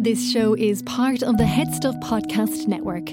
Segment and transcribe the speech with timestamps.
[0.00, 3.08] This show is part of the HeadStuff Podcast Network.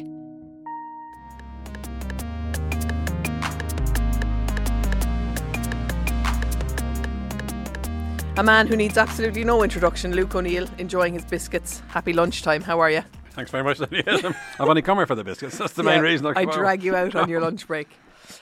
[8.38, 11.82] A man who needs absolutely no introduction, Luke O'Neill, enjoying his biscuits.
[11.88, 12.62] Happy lunchtime.
[12.62, 13.02] How are you?
[13.32, 13.80] Thanks very much.
[13.82, 15.58] I've only come here for the biscuits.
[15.58, 16.28] That's the main Yeah, reason.
[16.36, 17.88] I drag you out on your lunch break.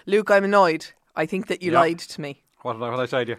[0.08, 0.88] Luke, I'm annoyed.
[1.16, 1.80] I think that you Yeah.
[1.82, 2.42] lied to me.
[2.64, 3.38] What did I, what did I say to you?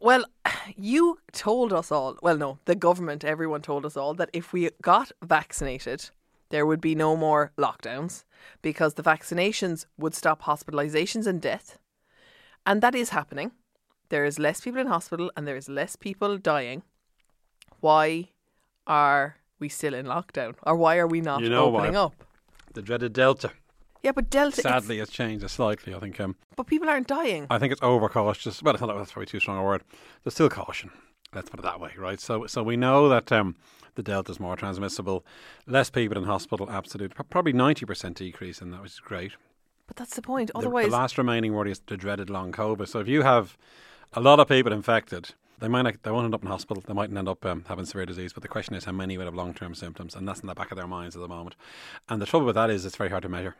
[0.00, 0.24] Well,
[0.76, 4.70] you told us all, well, no, the government, everyone told us all that if we
[4.82, 6.10] got vaccinated,
[6.50, 8.24] there would be no more lockdowns
[8.62, 11.78] because the vaccinations would stop hospitalizations and death.
[12.66, 13.52] And that is happening.
[14.08, 16.82] There is less people in hospital and there is less people dying.
[17.80, 18.30] Why
[18.86, 20.54] are we still in lockdown?
[20.62, 22.00] Or why are we not You know opening why.
[22.00, 22.14] up?
[22.74, 23.50] The dreaded Delta.
[24.04, 24.60] Yeah, but Delta.
[24.60, 25.94] Sadly, it's changed slightly.
[25.94, 26.20] I think.
[26.20, 27.46] Um, but people aren't dying.
[27.48, 28.62] I think it's overcautious.
[28.62, 29.82] Well, it's not, that's probably too strong a word.
[30.22, 30.90] There's still caution.
[31.34, 32.20] Let's put it that way, right?
[32.20, 33.56] So, so we know that um,
[33.94, 35.24] the Delta is more transmissible.
[35.66, 36.70] Less people in hospital.
[36.70, 37.14] Absolute.
[37.30, 39.32] Probably ninety percent decrease in that, which is great.
[39.86, 40.50] But that's the point.
[40.52, 42.86] The- Otherwise, the, last remaining word is the dreaded long COVID.
[42.86, 43.56] So if you have
[44.12, 45.30] a lot of people infected,
[45.60, 46.84] they might not, they won't end up in hospital.
[46.86, 48.34] They mightn't end up um, having severe disease.
[48.34, 50.54] But the question is how many will have long term symptoms, and that's in the
[50.54, 51.56] back of their minds at the moment.
[52.10, 53.56] And the trouble with that is it's very hard to measure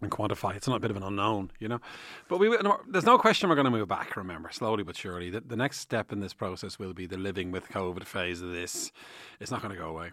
[0.00, 0.56] and quantify.
[0.56, 1.80] It's not a bit of an unknown, you know.
[2.28, 2.56] But we
[2.88, 4.16] there's no question we're going to move back.
[4.16, 5.30] Remember, slowly but surely.
[5.30, 8.50] The, the next step in this process will be the living with COVID phase of
[8.52, 8.92] this.
[9.40, 10.10] It's not going to go away,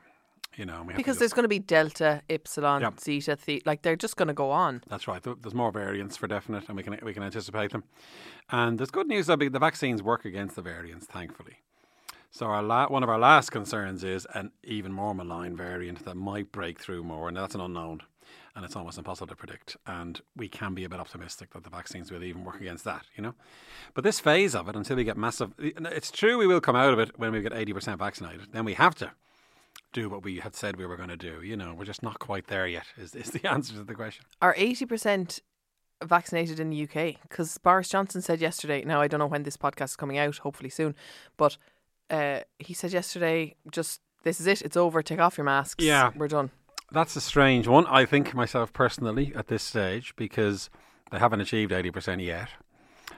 [0.56, 0.78] you know.
[0.80, 2.92] and we have to because there's going to be Delta, Epsilon, Yeah.
[3.00, 4.84] Zeta, Theta, like they're just going to go on.
[4.90, 5.22] That's right.
[5.24, 7.84] There's more variants for definite, and we can we can anticipate them.
[8.50, 11.58] And there's good news that the vaccines work against the variants, thankfully.
[12.30, 16.16] So our la- one of our last concerns is an even more malign variant that
[16.16, 18.02] might break through more, and that's an unknown,
[18.58, 19.78] and it's almost impossible to predict.
[19.86, 23.06] And we can be a bit optimistic that the vaccines will even work against that,
[23.16, 23.36] you know.
[23.94, 26.92] But this phase of it, until we get massive, it's true we will come out
[26.92, 28.48] of it when we get 80% vaccinated.
[28.52, 29.12] Then we have to
[29.94, 31.44] do what we had said we were going to do.
[31.44, 32.88] You know, we're just not quite there yet.
[32.98, 34.26] Is is the answer to the question?
[34.42, 35.40] Are 80%
[36.04, 37.22] vaccinated in the UK?
[37.22, 40.38] Because Boris Johnson said yesterday, now I don't know when this podcast is coming out,
[40.38, 40.96] hopefully soon,
[41.38, 41.58] but
[42.10, 45.84] uh, he said yesterday, just this is it, it's over, take off your masks.
[45.84, 46.10] Yeah.
[46.16, 46.50] We're done.
[46.92, 50.70] That's a strange one, I think, myself personally, at this stage, because
[51.12, 52.50] they haven't achieved 80% yet.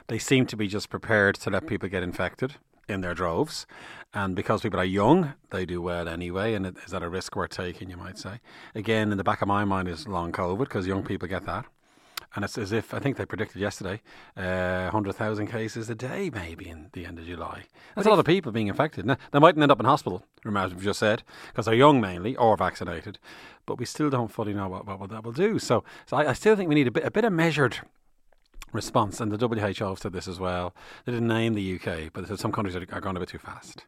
[0.08, 2.56] They seem to be just prepared to let people get infected
[2.88, 3.66] in their droves.
[4.12, 6.54] And because people are young, they do well anyway.
[6.54, 8.40] And is that a risk worth taking, you might say?
[8.74, 11.66] Again, in the back of my mind is long COVID, because young people get that.
[12.34, 14.00] And it's as if, I think they predicted yesterday,
[14.36, 17.64] uh, 100,000 cases a day, maybe, in the end of July.
[17.94, 19.04] That's a lot of people being infected.
[19.04, 22.00] Now, they mightn't end up in hospital, remember, as we've just said, because they're young
[22.00, 23.18] mainly or vaccinated.
[23.66, 25.58] But we still don't fully know what, what, that will do.
[25.58, 27.78] So, so I, I still think we need a bit, a bit of measured
[28.72, 29.20] response.
[29.20, 30.72] And the WHO have said this as well.
[31.04, 33.28] They didn't name the UK, but they said some countries are, are going a bit
[33.28, 33.84] too fast.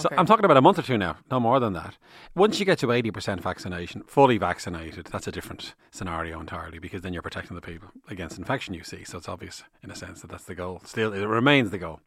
[0.00, 0.16] So Okay.
[0.16, 1.98] I'm talking about a month or two now, no more than that.
[2.34, 7.12] Once you get to 80% vaccination, fully vaccinated, that's a different scenario entirely because then
[7.12, 9.04] you're protecting the people against infection, you see.
[9.04, 10.80] So it's obvious in a sense that that's the goal.
[10.84, 12.00] Still, it remains the goal.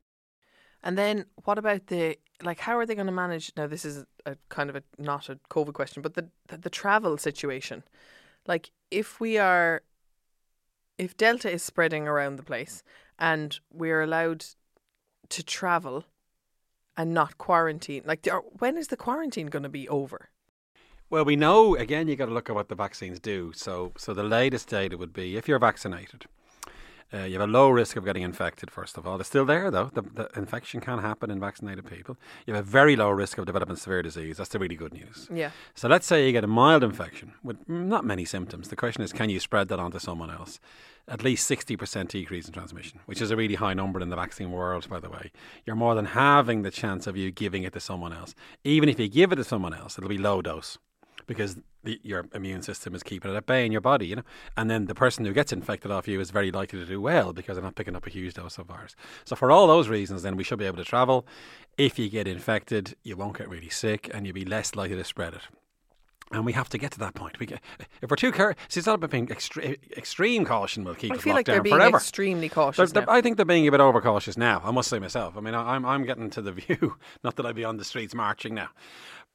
[0.81, 3.51] And then what about the, like, how are they going to manage?
[3.55, 6.69] Now, this is a kind of a, not a COVID question, but the, the, the
[6.69, 7.83] travel situation.
[8.47, 9.83] Like, if we are,
[10.97, 12.83] if Delta is spreading around the place
[13.17, 14.45] and we're allowed
[15.29, 16.03] to travel
[16.95, 18.27] and not quarantine, like,
[18.59, 20.29] when is the quarantine going to be over?
[21.09, 22.07] Well, we know again.
[22.07, 23.51] You got to look at what the vaccines do.
[23.53, 26.25] So, so the latest data would be if you're vaccinated,
[27.13, 28.71] uh, you have a low risk of getting infected.
[28.71, 29.91] First of all, it's still there though.
[29.93, 32.17] The, the infection can happen in vaccinated people.
[32.47, 34.37] You have a very low risk of developing severe disease.
[34.37, 35.29] That's the really good news.
[35.31, 35.51] Yeah.
[35.75, 38.69] So let's say you get a mild infection with not many symptoms.
[38.69, 40.59] The question is, can you spread that onto someone else?
[41.07, 44.51] At least 60% decrease in transmission, which is a really high number in the vaccine
[44.51, 45.31] world, by the way.
[45.65, 48.33] You're more than halving the chance of you giving it to someone else.
[48.63, 50.77] Even if you give it to someone else, it'll be low dose
[51.27, 54.23] because the, your immune system is keeping it at bay in your body, you know.
[54.55, 57.33] And then the person who gets infected off you is very likely to do well
[57.33, 58.95] because they're not picking up a huge dose of virus.
[59.25, 61.25] So for all those reasons, then we should be able to travel.
[61.77, 65.03] If you get infected, you won't get really sick and you'll be less likely to
[65.03, 65.41] spread it.
[66.31, 67.37] And we have to get to that point.
[67.37, 67.61] We get,
[68.01, 71.15] if we're too careful, see, it's not about being extre- extreme caution We'll keep I
[71.15, 71.97] us feel locked like they're down being forever.
[71.97, 73.11] extremely They're- cautious they're- now.
[73.11, 74.59] I think they're being a bit overcautious now.
[74.63, 75.37] I must say myself.
[75.37, 76.95] I mean, I- I'm I'm getting to the view.
[77.23, 78.69] Not that I'd be on the streets marching now,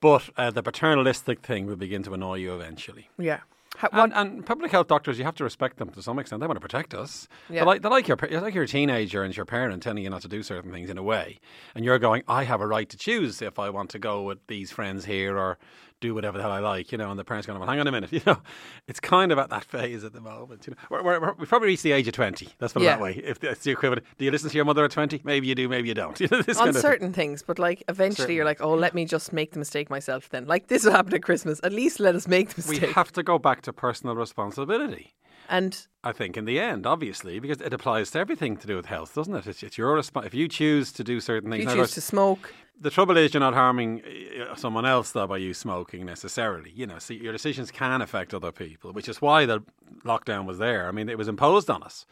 [0.00, 3.08] but uh, the paternalistic thing will begin to annoy you eventually.
[3.18, 3.40] yeah.
[3.76, 6.40] How, And, and public health doctors, you have to respect them to some extent.
[6.40, 7.28] They want to protect us.
[7.48, 7.56] Yeah.
[7.56, 10.22] They're, like, they're like your they're like your teenager and your parent telling you not
[10.22, 11.38] to do certain things in a way,
[11.76, 14.44] and you're going, I have a right to choose if I want to go with
[14.48, 15.58] these friends here or
[16.00, 17.10] do whatever the hell I like, you know.
[17.10, 18.40] And the parents going, well, hang on a minute, you know.
[18.86, 20.66] It's kind of at that phase at the moment.
[20.66, 22.48] You know, we're, we're, we're, we've probably reached the age of twenty.
[22.60, 22.96] Let's put it Yeah.
[22.96, 23.12] that way.
[23.24, 25.20] If that's the equivalent, do you listen to your mother at twenty?
[25.24, 26.18] Maybe you do, maybe you don't.
[26.20, 26.82] You know, this on kind of thing.
[26.82, 30.28] certain things, but like eventually you're like, oh, let me just make the mistake myself
[30.30, 30.46] then.
[30.46, 31.60] Like this will happen at Christmas.
[31.62, 32.88] At least let us make the mistake.
[32.88, 35.14] We have to go back to personal responsibility.
[35.48, 38.86] And I think in the end, obviously, because it applies to everything to do with
[38.86, 39.46] health, doesn't it?
[39.46, 40.26] It's, it's your response.
[40.26, 43.34] If you choose to do certain if things, you choose to smoke, the trouble is
[43.34, 46.70] you're not harming uh, someone else though by you smoking necessarily.
[46.74, 49.60] You know, see, your decisions can affect other people, which is why the
[50.04, 50.88] lockdown was there.
[50.88, 52.06] I mean, it was imposed on us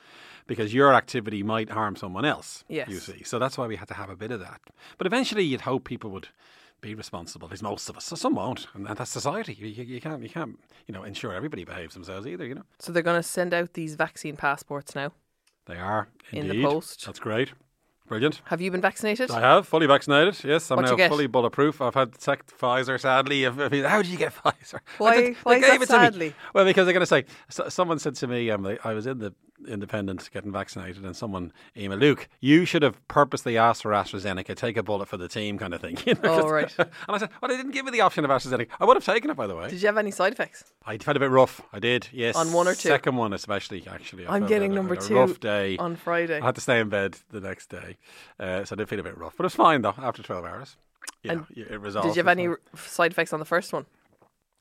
[0.47, 2.65] because your activity might harm someone else.
[2.69, 2.89] Yes.
[2.89, 4.61] you see, so that's why we had to have a bit of that.
[4.99, 6.29] But eventually, you'd hope people would
[6.95, 8.05] be least most of us.
[8.05, 9.55] So some won't, and that's society.
[9.59, 12.47] You, you, can't, you can't, you know, ensure everybody behaves themselves either.
[12.47, 12.63] You know.
[12.79, 15.13] so they're going to send out these vaccine passports now.
[15.67, 17.07] They are In the post.
[17.07, 17.53] That's great,
[18.07, 18.41] brilliant.
[18.45, 19.31] Have you been vaccinated?
[19.33, 20.43] I have fully vaccinated.
[20.45, 21.81] Yes, I'm What'd now fully bulletproof.
[21.81, 23.01] I've had sec- Pfizer.
[23.01, 24.79] Sadly, how did you get Pfizer?
[24.99, 26.35] Why- did- why is that sadly?
[26.55, 29.19] Well, because they're going to say so, someone said to me, um, I was in
[29.19, 29.35] the
[29.67, 34.77] Independent getting vaccinated, and someone emailed Luke, you should have purposely asked for AstraZeneca, take
[34.77, 35.97] a bullet for the team, kind of thing.
[36.07, 36.73] You know, Oh, right.
[36.79, 38.69] and I said, well, they didn't give me the option of AstraZeneca.
[38.79, 39.69] I would have taken it, by the way.
[39.71, 40.65] Did you have any side effects?
[40.85, 41.61] I felt a bit rough.
[41.73, 42.37] I did, yes.
[42.37, 42.89] On one or two?
[42.89, 44.27] Second one, especially, actually.
[44.27, 45.77] I I'm getting I a- number had a two rough day.
[45.79, 46.39] on Friday.
[46.41, 47.97] I had to stay in bed the next day,
[48.39, 49.95] uh, so I did feel a bit rough, but it's fine though.
[49.99, 50.77] After twelve hours,
[51.23, 52.09] you And it resolved.
[52.09, 53.87] Did you have any side effects on the first one?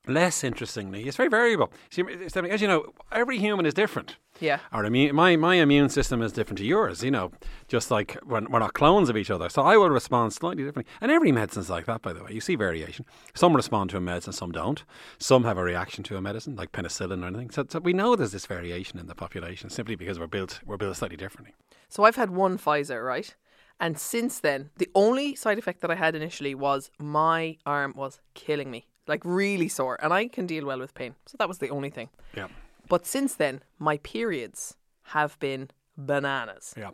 [0.08, 1.72] Less interestingly, it's very variable.
[1.90, 4.18] See, as you know, every human is different.
[4.40, 4.60] Yeah.
[4.72, 7.04] Our immune, my my immune system is different to yours.
[7.04, 7.32] You know,
[7.68, 10.92] just like when we're not clones of each other, so I will respond slightly differently.
[11.02, 12.32] And every medicine's like that, by the way.
[12.32, 13.06] You see variation.
[13.34, 14.84] Some respond to a medicine, some don't.
[15.18, 17.50] Some have a reaction to a medicine, like penicillin or anything.
[17.50, 20.78] So, so we know there's this variation in the population simply because we're built we're
[20.78, 21.54] built slightly differently.
[21.88, 23.34] So I've had one Pfizer, right?
[23.80, 28.22] And since then, the only side effect that I had initially was my arm was
[28.34, 31.16] killing me, like really sore, and I can deal well with pain.
[31.26, 32.10] So that was the only thing.
[32.36, 32.48] Yeah,
[32.90, 34.76] But since then, my periods
[35.14, 36.74] have been bananas.
[36.78, 36.92] yeah.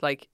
[0.00, 0.28] Like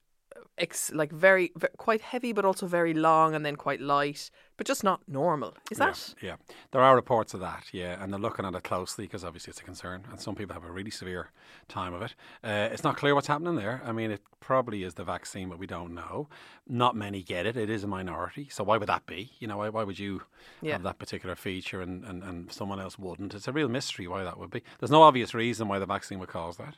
[0.57, 4.65] ex- like very, ve quite heavy but also very long and then quite light, but
[4.67, 5.55] just not normal.
[5.71, 6.15] Is that?
[6.21, 6.35] Yeah, yeah.
[6.71, 9.59] There are reports of that, yeah, and they're looking at it closely because obviously it's
[9.59, 11.29] a concern, and some people have a really severe
[11.67, 12.15] time of it.
[12.43, 13.81] Uh, it's not clear what's happening there.
[13.85, 16.27] I mean, it probably is the vaccine, but we don't know.
[16.67, 17.55] Not many get it.
[17.57, 19.31] It is a minority, so why would that be?
[19.39, 20.23] You know, why, why would you
[20.61, 20.73] Yeah.
[20.73, 23.33] have that particular feature and, and, and someone else wouldn't?
[23.35, 24.63] It's a real mystery why that would be.
[24.79, 26.75] There's no obvious reason why the vaccine would cause that.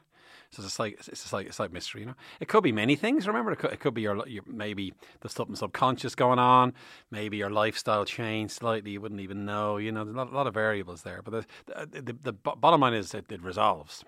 [0.51, 2.15] So it's like it's like it's like mystery, you know.
[2.39, 3.27] It could be many things.
[3.27, 6.73] Remember, it could, it could be your, your maybe there's something subconscious going on.
[7.11, 8.91] Maybe your lifestyle changed slightly.
[8.91, 9.77] You wouldn't even know.
[9.77, 11.21] You know, there's a lot, a lot of variables there.
[11.23, 14.03] But the the, the, the bottom line is it, it resolves.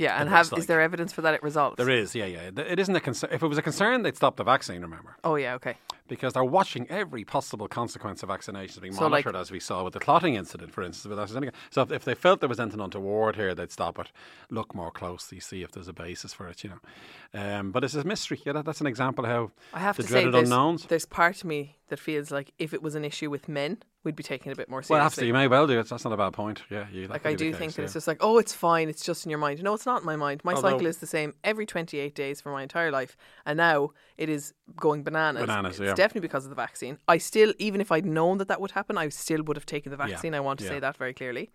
[0.00, 1.76] Yeah, and have looks is there evidence for that it resolves?
[1.76, 2.50] There is, yeah, yeah.
[2.56, 3.30] It isn't a concern.
[3.32, 4.80] If it was a concern, they'd stop the vaccine.
[4.82, 5.76] Remember, Oh yeah, okay.
[6.08, 9.84] because they're watching every possible consequence of vaccinations being So, like- monitored, as we saw
[9.84, 11.52] with the clotting incident, for instance, with AstraZeneca.
[11.70, 14.10] So if, if they felt there was anything untoward here, they'd stop it,
[14.50, 16.80] look more closely, see if there's a basis for it, you know.
[17.40, 18.40] Um, but it's a mystery.
[18.44, 20.86] Yeah, that, that's an example of how I have the to say, dreaded there's, unknowns.
[20.86, 24.16] there's part of me that feels like if it was an issue with men, we'd
[24.16, 24.94] be taking it a bit more seriously.
[24.94, 25.88] Well, after you may well do it.
[25.88, 26.62] That's not a bad point.
[26.70, 28.88] Yeah, you, Like I do case, think that it's just like, oh, it's fine.
[28.88, 29.62] It's just in your mind.
[29.62, 30.40] No, it's not in my mind.
[30.44, 33.90] My Although- cycle is the same every 28 days for my entire life, and now
[34.16, 35.42] it is going bananas.
[35.42, 35.94] Bananas, it's yeah.
[35.94, 36.98] definitely because of the vaccine.
[37.08, 39.90] I still, even if I'd known that that would happen, I still would have taken
[39.92, 40.34] the Yeah, vaccine.
[40.34, 40.70] I want to yeah.
[40.72, 41.50] say that very clearly.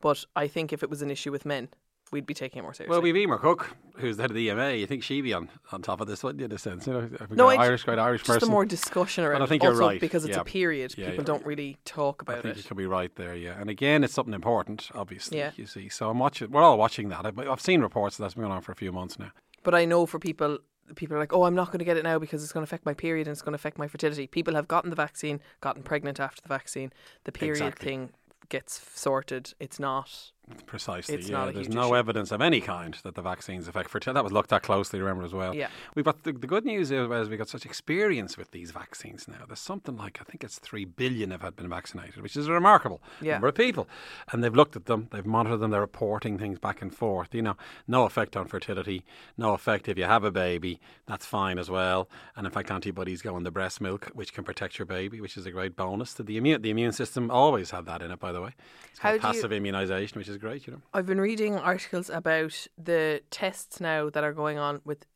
[0.00, 1.68] But I think if it was an issue with men,
[2.10, 2.90] we'd be taking it more seriously.
[2.90, 4.72] Well, we've Emer Cooke, who's the head of the EMA.
[4.72, 6.86] You think she'd be on, on top of this, wouldn't you, in a sense?
[6.86, 8.48] You know, No, I- Irish, great Irish just person.
[8.48, 9.36] the more discussion around.
[9.36, 10.40] And I think you're right, because it's yeah.
[10.42, 10.94] a period.
[10.96, 11.26] Yeah, People yeah.
[11.26, 12.38] don't really talk about it.
[12.38, 12.58] I think it.
[12.58, 13.60] you could be right there, yeah.
[13.60, 15.38] And again, it's something important, obviously.
[15.38, 15.52] Yeah.
[15.56, 16.50] You see, so I'm watching.
[16.50, 17.26] We're all watching that.
[17.26, 19.30] I've, I've seen reports that that's been going on for a few months now.
[19.62, 20.58] But I know for people,
[20.96, 22.68] people are like, oh, I'm not going to get it now because it's going to
[22.68, 24.26] affect my period and it's going to affect my fertility.
[24.26, 26.92] People have gotten the vaccine, gotten pregnant after the vaccine.
[27.24, 27.86] The period Exactly.
[27.88, 28.10] thing
[28.48, 29.54] gets sorted.
[29.60, 30.32] It's not
[30.66, 31.14] Precisely.
[31.16, 31.50] It's yeah.
[31.52, 31.96] There's no issue.
[31.96, 34.14] evidence of any kind that the vaccines affect fertility.
[34.16, 35.54] That was looked at closely, remember, as well.
[35.54, 35.68] Yeah.
[35.94, 39.26] We've got the, the good news is, is we've got such experience with these vaccines
[39.26, 39.44] now.
[39.46, 42.52] There's something like, I think it's 3 billion have had been vaccinated, which is a
[42.52, 43.32] remarkable Yeah.
[43.32, 43.88] number of people.
[44.32, 47.34] And they've looked at them, they've monitored them, they're reporting things back and forth.
[47.34, 47.56] You know,
[47.88, 49.04] no effect on fertility,
[49.36, 52.08] no effect if you have a baby, that's fine as well.
[52.36, 55.36] And in fact, antibodies go in the breast milk, which can protect your baby, which
[55.36, 56.62] is a great bonus to the immune.
[56.62, 58.54] The immune system always had that in it, by the way.
[58.90, 60.80] It's How called you- passive immunisation, which is great, you know.
[60.92, 65.06] I've been reading articles about the tests now that are going on with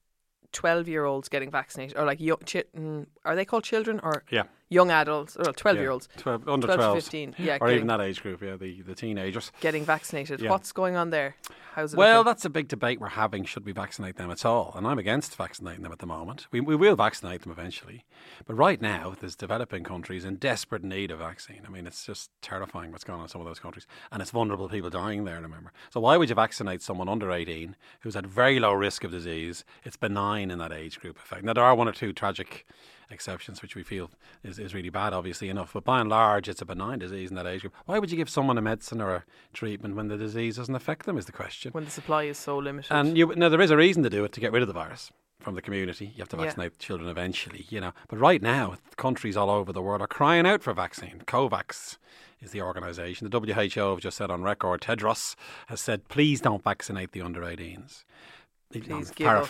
[0.52, 4.22] 12 year olds getting vaccinated, or like young, chi- mm, are they called children or
[4.30, 4.44] Yeah.
[4.74, 7.70] Young adults, or 12 year Yeah, olds 12, under 12 to 12, 15, yeah, or
[7.70, 9.52] even that age group, yeah, the, the teenagers.
[9.60, 10.40] getting vaccinated?
[10.40, 10.50] Yeah.
[10.50, 11.36] What's going on there?
[11.74, 12.30] How's it Well, looking?
[12.30, 13.44] that's a big debate we're having.
[13.44, 14.72] Should we vaccinate them at all?
[14.76, 16.46] And I'm against vaccinating them at the moment.
[16.52, 18.04] We, we will vaccinate them eventually.
[18.46, 21.62] But right now, there's developing countries in desperate need of vaccine.
[21.66, 23.86] I mean, it's just terrifying what's going on in some of those countries.
[24.12, 25.72] And it's vulnerable people dying there, remember.
[25.90, 29.64] So why would you vaccinate someone under 18 who's at very low risk of disease?
[29.82, 31.42] It's benign in that age group effect.
[31.44, 32.66] Now, there are one or two tragic
[33.10, 34.10] exceptions, which we feel
[34.42, 35.72] is, is really bad, obviously enough.
[35.72, 37.74] But by and large, it's a benign disease in that age group.
[37.86, 41.06] Why would you give someone a medicine or a treatment when the disease doesn't affect
[41.06, 41.18] them?
[41.18, 41.72] Is the question.
[41.72, 42.92] when the supply is so limited.
[42.92, 44.74] And you, now there is a reason to do it to get rid of the
[44.74, 46.06] virus from the community.
[46.06, 46.44] You have to Yeah.
[46.44, 47.92] vaccinate children eventually, you know.
[48.08, 51.22] But right now, countries all over the world are crying out for vaccine.
[51.26, 51.98] COVAX
[52.40, 53.28] is the organisation.
[53.28, 54.80] The WHO have just said on record.
[54.80, 55.34] Tedros
[55.68, 58.04] has said, please don't vaccinate the under 18s.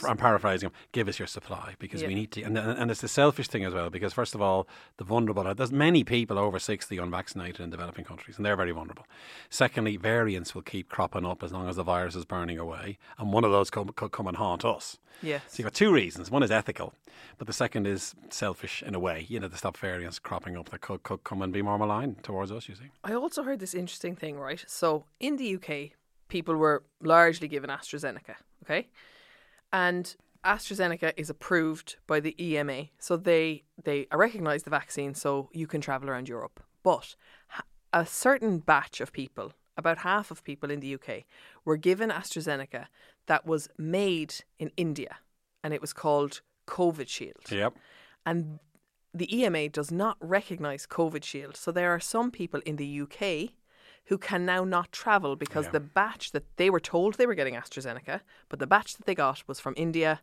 [0.04, 0.72] I'm, I'm paraphrasing him.
[0.92, 2.42] Give us your supply because we need to.
[2.42, 4.66] And, and it's the selfish thing as well because first of all,
[4.98, 5.44] the vulnerable.
[5.54, 9.06] There's many people over sixty unvaccinated in developing countries, and they're very vulnerable.
[9.48, 13.32] Secondly, variants will keep cropping up as long as the virus is burning away, and
[13.32, 14.98] one of those come, could come and haunt us.
[15.22, 15.42] yes.
[15.48, 16.30] So you've got two reasons.
[16.30, 16.92] One is ethical,
[17.38, 19.26] but the second is selfish in a way.
[19.28, 22.16] You know, to stop variants cropping up that could, could come and be more malign
[22.22, 22.68] towards us.
[22.68, 22.90] You see.
[23.02, 24.62] I also heard this interesting thing, right?
[24.66, 25.96] So in the UK,
[26.36, 28.88] people were largely given AstraZeneca, okay?
[29.72, 30.04] And
[30.44, 35.80] AstraZeneca is approved by the EMA, so they they recognise the vaccine, so you can
[35.80, 36.58] travel around Europe.
[36.82, 37.06] But
[37.92, 41.08] a certain batch of people, about half of people in the UK,
[41.64, 42.82] were given AstraZeneca
[43.30, 45.12] that was made in India,
[45.62, 46.32] and it was called
[46.66, 47.72] Covishield Yep.
[48.26, 48.58] and
[49.20, 51.56] the EMA does not recognise Covishield.
[51.56, 53.22] So there are some people in the UK
[54.06, 55.72] who can now not travel because Yeah.
[55.72, 59.14] the batch that they were told they were getting AstraZeneca, but the batch that they
[59.14, 60.20] got was from India,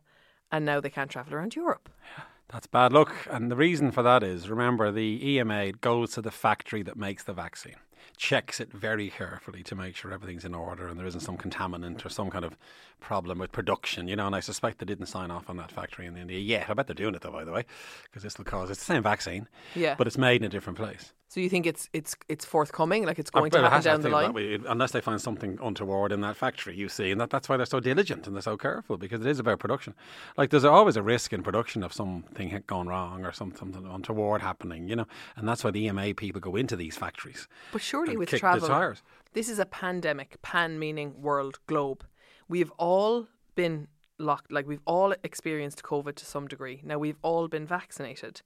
[0.50, 1.88] and now they can't travel around Europe.
[2.48, 3.12] That's bad luck.
[3.30, 7.24] And the reason for that is remember, the EMA goes to the factory that makes
[7.24, 7.76] the vaccine,
[8.18, 12.04] checks it very carefully to make sure everything's in order and there isn't some contaminant
[12.04, 12.58] or some kind of
[13.00, 14.26] problem with production, you know.
[14.26, 16.68] And I suspect they didn't sign off on that factory in India yet.
[16.68, 17.64] I bet they're doing it though, by the way,
[18.04, 19.94] because this will cause it's the same vaccine, Yeah.
[19.96, 21.14] but it's made in a different place.
[21.32, 24.02] So you think it's it's it's forthcoming, like it's going Well, to happen down to
[24.02, 24.34] the line?
[24.34, 27.56] way, unless they find something untoward in that factory, you see, and that, that's why
[27.56, 29.94] they're so diligent and they're so careful because it is about production.
[30.36, 34.42] Like there's always a risk in production of something gone wrong or some, something untoward
[34.42, 37.48] happening, you know, and that's why the EMA people go into these factories.
[37.72, 38.92] But surely with travel,
[39.32, 40.36] this is a pandemic.
[40.42, 42.04] Pan meaning world, globe.
[42.46, 46.82] We have all been locked, like we've all experienced COVID to some degree.
[46.84, 48.42] Now we've all been vaccinated.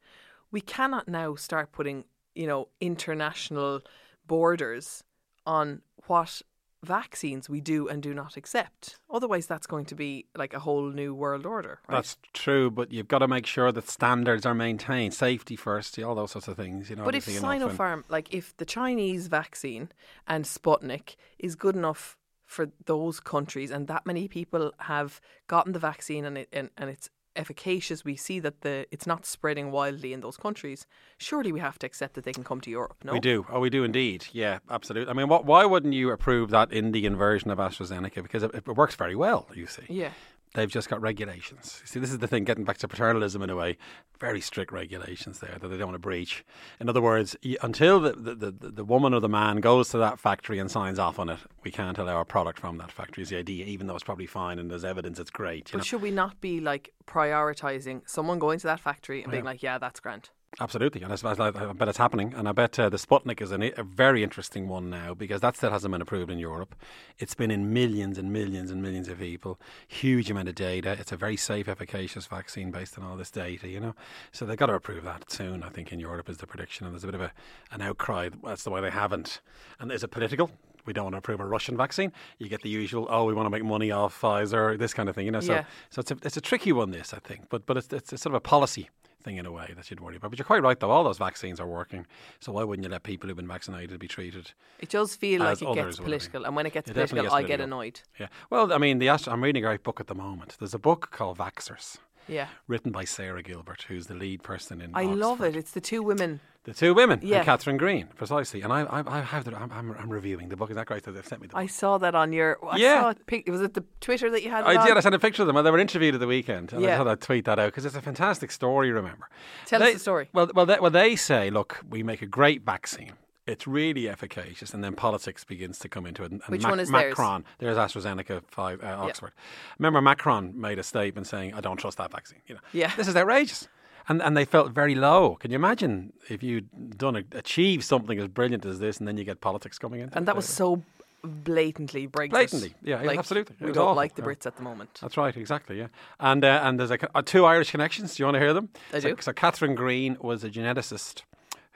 [0.53, 2.05] We cannot now start putting,
[2.37, 3.81] you know, international
[4.27, 5.03] borders
[5.47, 6.43] on what
[6.83, 8.97] vaccines we do and do not accept.
[9.11, 11.81] Otherwise, that's going to be like a whole new world order.
[11.89, 11.97] Right?
[11.97, 16.15] That's true, but you've got to make sure that standards are maintained, safety first, all
[16.15, 16.91] those sorts of things.
[16.91, 19.91] You know, But if obviously enough, and- Sinopharm, like if the Chinese vaccine
[20.29, 25.81] and Sputnik is good enough for those countries, and that many people have gotten the
[25.81, 30.13] vaccine and it and, and it's efficacious, we see that the it's not spreading wildly
[30.13, 30.87] in those countries.
[31.19, 32.97] Surely we have to accept that they can come to Europe.
[33.05, 33.47] No, We do.
[33.51, 34.27] Oh, we do indeed.
[34.33, 35.11] Yeah, absolutely.
[35.11, 38.23] I mean, what, why wouldn't you approve that Indian version of AstraZeneca?
[38.23, 39.85] Because it, it works very well, you see.
[39.89, 40.11] Yeah,
[40.57, 41.83] They've just got regulations.
[41.85, 43.77] See, this is the thing, getting back to paternalism in a way,
[44.19, 46.47] very strict regulations there that they don't want to breach.
[46.81, 50.19] In other words, until the, the, the, the woman or the man goes to that
[50.19, 53.29] factory and signs off on it, we can't allow a product from that factory, is
[53.29, 55.69] the idea, even though it's probably fine and there's evidence it's great.
[55.73, 55.85] But know?
[55.85, 59.63] should we not be like prioritizing someone going to that factory and oh, being like,
[59.63, 60.31] yeah, that's grand.
[60.59, 62.33] Absolutely, and I, bet it's happening.
[62.35, 65.55] And I bet uh, the Sputnik is an, a very interesting one now because that
[65.55, 66.75] still hasn't been approved in Europe.
[67.19, 70.97] It's been in millions and millions and millions of people, huge amount of data.
[70.99, 73.95] It's a very safe, efficacious vaccine based on all this data, you know.
[74.33, 75.63] So they've got to approve that soon.
[75.63, 77.33] I think in Europe is the prediction, and there's a bit of a,
[77.73, 78.31] an outcry.
[78.43, 79.43] That's the why they haven't.
[79.79, 80.51] And there's a political?
[80.87, 82.13] We don't want to approve a Russian vaccine.
[82.39, 85.15] You get the usual, oh, we want to make money off Pfizer, this kind of
[85.15, 85.41] thing, you know.
[85.41, 85.65] So, Yeah.
[85.91, 86.93] so it's a it's a tricky one.
[86.93, 88.89] This I think, but but it's it's, it's sort of a policy
[89.27, 90.31] thing in a way that you'd worry about.
[90.31, 90.91] But you're quite right, though.
[90.91, 92.07] All those vaccines are working.
[92.41, 94.53] So why wouldn't you let people who've been vaccinated be treated?
[94.79, 97.43] It does feel like it gets political, and when it gets It political, gets I
[97.43, 98.01] get annoyed.
[98.19, 98.29] Yeah.
[98.51, 100.57] Well, I mean, the Ast- I'm reading a great book at the moment.
[100.59, 104.91] There's a book called Vaxxers, Yeah, written by Sarah Gilbert, who's the lead person in.
[104.95, 105.57] I love it.
[105.57, 106.41] It's the two women.
[106.65, 107.37] The two women, Yeah.
[107.37, 108.61] and Catherine Green, precisely.
[108.63, 110.69] And I, I, I have the, I'm, I'm, I'm reviewing the book.
[110.69, 111.63] Is that great that they've sent me the book?
[111.63, 112.59] I saw that on your.
[112.69, 113.03] I Yeah.
[113.03, 114.65] saw it, was it the Twitter that you had?
[114.65, 114.85] I on?
[114.85, 114.97] did.
[114.97, 115.55] I sent a picture of them.
[115.55, 116.99] Well, they were interviewed at the weekend, and I Yeah.
[116.99, 118.91] thought I'd tweet that out because it's a fantastic story.
[118.91, 119.29] Remember,
[119.67, 120.29] Tell us the story.
[120.33, 123.13] Well, well, they, well, they say, look, we make a great vaccine.
[123.47, 126.33] It's really efficacious, and then politics begins to come into it.
[126.33, 127.11] And and Which Mac- one is theirs?
[127.11, 127.45] Macron?
[127.59, 129.33] There's AstraZeneca, five, uh, Oxford.
[129.79, 132.91] Remember, Macron made a statement saying, "I don't trust that vaccine." You know, Yeah.
[132.97, 133.69] this is outrageous.
[134.09, 135.35] And, and they felt very low.
[135.35, 139.17] Can you imagine if you'd done a, achieved something as brilliant as this, and then
[139.17, 140.11] you get politics coming in?
[140.13, 140.83] And that was so
[141.25, 142.31] blatantly Brexit.
[142.31, 143.57] Blatantly, yeah, yeah, like, absolutely.
[143.61, 144.29] It We don't awful, like the yeah.
[144.29, 144.99] Brits at the moment.
[145.01, 145.89] That's right, exactly, yeah.
[146.21, 148.15] And uh, and there's a, uh, two Irish connections.
[148.15, 148.69] Do you want to hear them?
[148.93, 149.21] I so, do.
[149.21, 151.23] So Catherine Green was a geneticist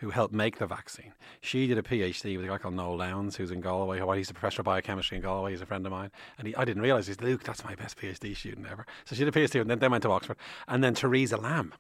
[0.01, 1.13] who helped make the vaccine.
[1.41, 4.01] She did a PhD with a guy called Noel Lowndes, who's in Galway.
[4.17, 5.53] He's a professor of biochemistry in Galway.
[5.53, 6.11] He's a friend of mine.
[6.39, 8.87] And he, I didn't realise, he's Luke, that's my best PhD student ever.
[9.05, 10.39] So she did a PhD and then, then went to Oxford.
[10.67, 11.73] And then Teresa Lambe,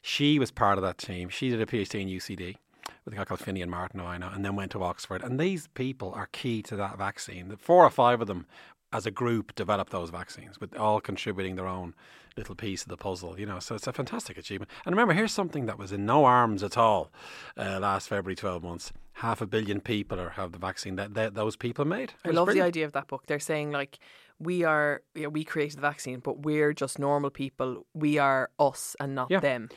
[0.00, 1.28] she was part of that team.
[1.28, 2.56] She did a PhD in UCD
[3.04, 5.22] with a guy called Finian Martin, who I know, and then went to Oxford.
[5.22, 7.56] And these people are key to that vaccine.
[7.56, 8.46] Four or five of them,
[8.92, 11.94] as a group, develop those vaccines, with all contributing their own
[12.36, 13.38] little piece of the puzzle.
[13.40, 14.70] You know, so it's a fantastic achievement.
[14.84, 17.10] And remember, here's something that was in no arms at all
[17.56, 18.92] uh, last February, twelve months.
[19.14, 22.12] Half a billion people are, have the vaccine that, that those people made.
[22.24, 23.24] I love the idea of that book.
[23.26, 23.98] They're saying like
[24.38, 27.86] we are, yeah, we created the vaccine, but we're just normal people.
[27.94, 29.40] We are us and not Yeah.
[29.40, 29.70] them.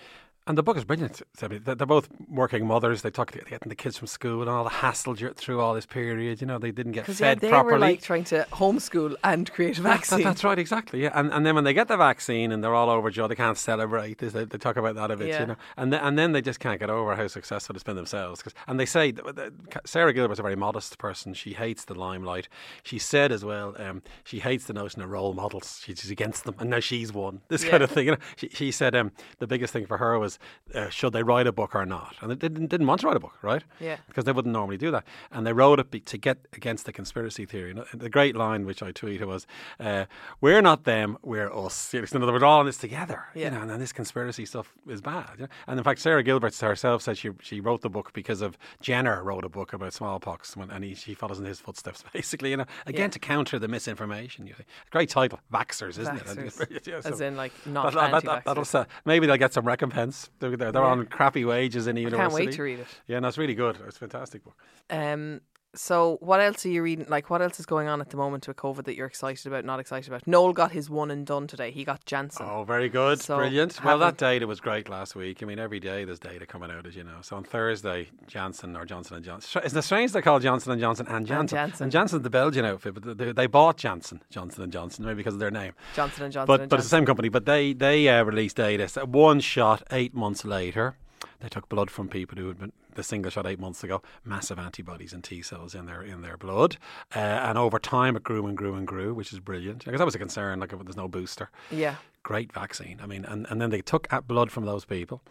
[0.50, 1.22] And the book is brilliant.
[1.40, 3.04] They're both working mothers.
[3.04, 5.86] They talk about getting the kids from school and all the hassle through all this
[5.86, 6.42] period.
[6.42, 7.74] You know, they didn't get Because yeah, fed they properly.
[7.74, 10.24] were like trying to homeschool and create a That- that- vaccine.
[10.24, 11.04] that's right, exactly.
[11.04, 13.60] Yeah, and and then when they get the vaccine and they're all overjoyed, they can't
[13.60, 14.18] celebrate.
[14.18, 15.42] They, they talk about that a bit, Yeah.
[15.42, 15.56] you know.
[15.78, 18.42] And then, and then they just can't get over how successful it's been themselves.
[18.42, 19.54] 'Cause- and they say that- that
[19.88, 21.36] Sarah Gilbert's a very modest person.
[21.36, 22.50] She hates the limelight.
[22.82, 25.82] She said as well, um, she hates the notion of role models.
[25.86, 27.42] She's against them, and now she's one.
[27.50, 28.08] This kind of thing.
[28.08, 30.39] You know, she, she said um, the biggest thing for her was
[30.76, 33.16] uh, should they write a book or not, and they didn't didn't want to write
[33.18, 33.64] a book, right?
[33.80, 33.98] Yeah.
[34.08, 35.04] because they wouldn't normally do that.
[35.32, 37.72] And they wrote it be, to get against the conspiracy theory.
[37.72, 39.48] And the great line which I tweeted was,
[39.80, 40.06] uh,
[40.42, 43.26] "We're not them, we're us." You know, in other words, we're all in this together.
[43.36, 43.46] Yeah.
[43.46, 45.32] You know, and then this conspiracy stuff is bad.
[45.38, 45.50] You know?
[45.68, 49.24] And in fact, Sarah Gilbert herself said she she wrote the book because of Jenner
[49.24, 52.52] wrote a book about smallpox, when, and he, she follows in his footsteps, basically.
[52.52, 53.08] You know, again Yeah.
[53.10, 54.46] to counter the misinformation.
[54.48, 56.26] You see, great title, Vaxxers, isn't it?
[56.26, 56.82] Vaxxers.
[56.88, 58.72] Yeah, As in like not that, anti-vaxxers.
[58.72, 58.88] that.
[59.06, 60.19] Maybe they'll get some recompense.
[60.40, 60.88] They're, they're, they're Yeah.
[60.88, 62.30] on crappy wages in the I university.
[62.38, 62.88] can't wait to read it.
[63.08, 63.78] Yeah, no, it's really good.
[63.88, 64.56] It's a fantastic book.
[64.90, 65.42] Um,
[65.76, 67.06] so what else are you reading?
[67.08, 69.66] Like, what else is going on at the moment with COVID that you're excited about,
[69.66, 70.26] not excited about?
[70.26, 71.70] Noel got his one and done today.
[71.70, 72.46] He got Janssen.
[72.50, 73.22] Oh, very good.
[73.22, 73.84] So, Brilliant.
[73.84, 75.44] Well, that data was great last week.
[75.44, 77.18] I mean, every day there's data coming out, as you know.
[77.22, 79.62] So on Thursday, Janssen or Johnson and Johnson.
[79.64, 81.56] Isn't it strange they call Johnson and Johnson and Janssen?
[81.56, 81.84] Janssen.
[81.84, 85.36] And Janssen's the Belgian outfit, but they, they bought Janssen, Johnson and Johnson, maybe because
[85.36, 85.74] of their name.
[85.96, 86.48] Johnson and Johnson.
[86.48, 87.30] But and but it's the same company.
[87.30, 88.88] But they they uh, released data.
[88.88, 90.96] So one shot eight months later.
[91.40, 94.02] They took blood from people who had been the single shot eight months ago.
[94.26, 96.78] Massive antibodies and T cells in their in their blood,
[97.16, 99.86] uh, and over time it grew and grew and grew, which is brilliant.
[99.86, 100.60] Because that was a concern.
[100.60, 101.96] Like there's no booster Yeah.
[102.24, 103.00] great vaccine.
[103.02, 105.22] I mean, and, and then they took at blood from those people,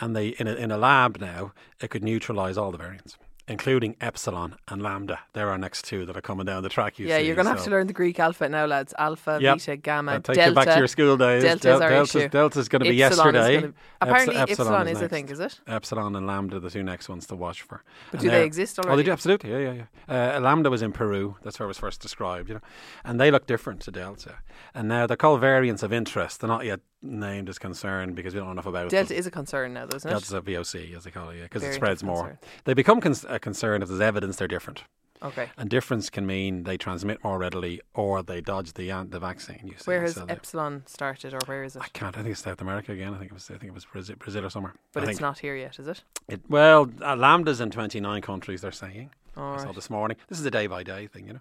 [0.00, 3.16] and they in a, in a lab now it could neutralize all the variants,
[3.52, 5.20] including epsilon and lambda.
[5.34, 6.98] They're our next two that are coming down the track.
[6.98, 8.94] You Yeah, see, you're going to have to learn the Greek alphabet now, lads.
[8.98, 9.56] Alpha, Yep.
[9.58, 10.50] beta, gamma, That takes delta.
[10.50, 11.42] you back to your school days.
[11.42, 12.28] Delta's Del- our delta's, issue.
[12.28, 13.60] delta's going to be Epsilon is yesterday.
[13.60, 15.60] gonna- apparently Eps- epsilon is a thing, is it?
[15.66, 17.82] Epsilon and lambda are the two next ones to watch for.
[18.10, 19.50] But And do they exist Oh, they do absolutely.
[19.50, 20.36] Yeah, yeah, yeah.
[20.36, 21.36] Uh, lambda was in Peru.
[21.42, 22.48] That's where it was first described.
[22.48, 22.60] You know,
[23.04, 24.36] and they look different to delta.
[24.74, 26.40] And now they're called variants of interest.
[26.40, 29.00] They're not yet named as concern because we don't know enough about them.
[29.00, 30.12] Delta is a concern now, though, isn't it?
[30.12, 32.22] Delta's a VOC, as they call it, yeah, because it spreads more.
[32.28, 32.38] concern.
[32.64, 34.84] They become cons- a concern if there's evidence they're different.
[35.22, 35.50] Okay.
[35.56, 39.60] And difference can mean they transmit more readily or they dodge the the vaccine.
[39.64, 39.84] You see.
[39.84, 41.82] Where has So Epsilon started, or where is it?
[41.82, 42.16] I can't.
[42.16, 43.14] I think it's South America again.
[43.14, 43.48] I think it was.
[43.50, 44.74] I think it was Brazil, Brazil or somewhere.
[44.92, 45.20] But I it's think.
[45.20, 46.02] not here yet, is it?
[46.28, 48.62] It, well, uh, lambdas in 29 countries.
[48.62, 49.10] They're saying.
[49.36, 49.74] All I saw right.
[49.74, 50.16] this morning.
[50.28, 51.40] This is a day by day thing, you know.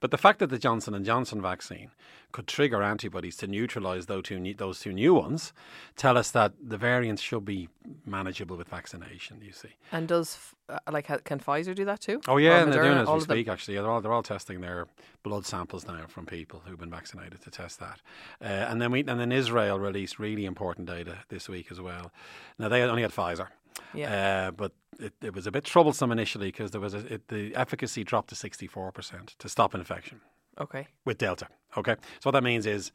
[0.00, 1.90] But the fact that the Johnson and Johnson vaccine
[2.30, 5.52] could trigger antibodies to neutralise those two new, those two new ones,
[5.96, 7.68] tell us that the variants should be
[8.06, 9.40] manageable with vaccination.
[9.42, 9.70] You see.
[9.90, 12.20] And does uh, like can Pfizer do that too?
[12.28, 13.48] Oh Or yeah, and they're doing it as we of them?
[13.48, 14.86] Actually, they're all they're all testing their
[15.22, 18.00] blood samples now from people who've been vaccinated to test that.
[18.40, 22.12] Uh, and then we and then Israel released really important data this week as well.
[22.58, 23.48] Now they only had Pfizer,
[23.94, 24.48] Yeah.
[24.48, 27.54] uh, but it, it was a bit troublesome initially because there was a, it, the
[27.56, 30.20] efficacy dropped to sixty four percent to stop an infection
[30.60, 30.86] Okay.
[31.04, 31.48] with Delta.
[31.76, 32.92] Okay, so what that means is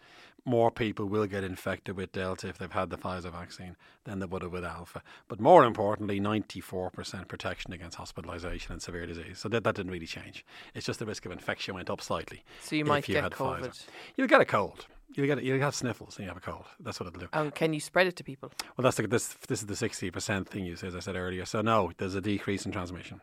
[0.47, 4.25] more people will get infected with Delta if they've had the Pfizer vaccine than they
[4.25, 5.01] would have with Alpha.
[5.27, 9.39] But more importantly, 94% protection against hospitalisation and severe disease.
[9.39, 10.45] So that, that didn't really change.
[10.73, 12.43] It's just the risk of infection went up slightly.
[12.61, 13.67] So you if might you get had COVID.
[13.67, 13.85] Pfizer.
[14.15, 14.87] You'll get a cold.
[15.13, 16.65] You'll get you'll have sniffles and you have a cold.
[16.79, 17.27] That's what it'll do.
[17.33, 18.51] Um, can you spread it to people?
[18.75, 19.29] Well, that's the, this.
[19.47, 21.45] This is the sixty percent thing you said, as I said earlier.
[21.45, 23.21] So no, there's a decrease in transmission.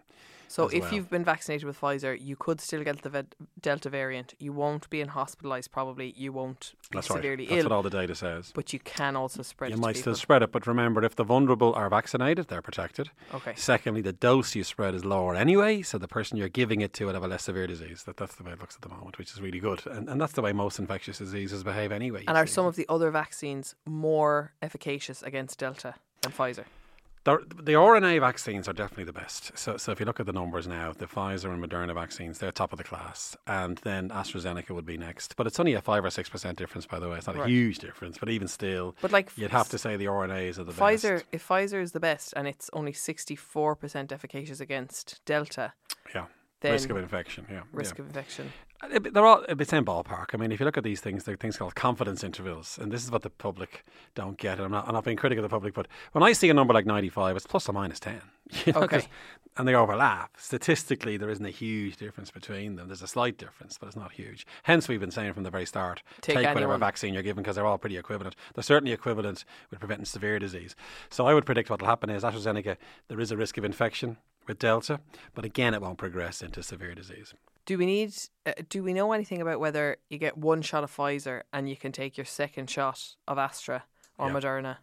[0.49, 0.95] So if well.
[0.95, 3.27] you've been vaccinated with Pfizer, you could still get the
[3.61, 4.35] Delta variant.
[4.39, 5.71] You won't be in hospitalised.
[5.71, 7.17] Probably you won't be That's right.
[7.17, 7.57] severely That's ill.
[7.57, 8.53] That's what all the data says.
[8.55, 11.17] but you can also spread You it might to still spread it, but remember, if
[11.17, 13.11] the vulnerable are vaccinated, they're protected.
[13.33, 13.55] Okay.
[13.57, 17.07] Secondly, the dose you spread is lower anyway, so the person you're giving it to
[17.07, 18.05] will have a less severe disease.
[18.05, 19.87] That, that's the way it looks at the moment, which is really good.
[19.87, 22.21] And, and that's the way most infectious diseases behave anyway.
[22.21, 22.53] you And are see.
[22.55, 26.65] some of the other vaccines more efficacious against Delta than Pfizer?
[27.25, 29.57] The, the RNA vaccines are definitely the best.
[29.57, 32.53] So, so if you look at the numbers now, the Pfizer and Moderna vaccines, they're
[32.53, 33.35] top of the class.
[33.47, 35.35] And then AstraZeneca would be next.
[35.37, 37.17] But it's only a 5 or 6% difference, by the way.
[37.17, 40.05] It's not a huge difference, but even still, But like you'd have to say the
[40.05, 41.25] RNAs are the Pfizer, best.
[41.33, 45.73] if Pfizer is the best and it's only sixty-four percent efficacious against Delta,
[46.15, 46.27] Yeah.
[46.63, 47.63] risk of infection, yeah.
[47.73, 48.03] risk yeah.
[48.03, 48.53] of infection.
[48.89, 50.27] They're all the same ballpark.
[50.33, 53.05] I mean, if you look at these things, they're things called confidence intervals, and this
[53.05, 54.59] is what the public don't get.
[54.59, 56.55] And I'm not, I'm not being critical of the public, but when I see a
[56.55, 58.21] number like 95, it's plus or minus 10.
[58.67, 59.07] You know, Okay.
[59.57, 60.37] and they overlap.
[60.37, 62.89] Statistically, there isn't a huge difference between them.
[62.89, 64.47] There's a slight difference, but it's not huge.
[64.65, 67.65] Hence, we've been saying from the very start, Take whatever vaccine you're given because they're
[67.67, 68.37] all pretty equivalent.
[68.55, 70.77] They're certainly equivalent with preventing severe disease.
[71.09, 72.77] So I would predict what will happen is AstraZeneca,
[73.09, 75.01] there is a risk of infection with Delta,
[75.35, 77.33] but again, it won't progress into severe disease.
[77.67, 78.15] Do we need?
[78.45, 81.77] Uh, do we know anything about whether you get one shot of Pfizer and you
[81.77, 83.85] can take your second shot of Astra
[84.19, 84.35] or Yeah.
[84.35, 84.77] Moderna?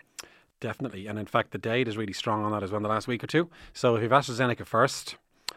[0.59, 1.07] Definitely.
[1.07, 3.07] And in fact, the data is really strong on that as well in the last
[3.07, 3.49] week or two.
[3.73, 5.15] So if you've AstraZeneca first,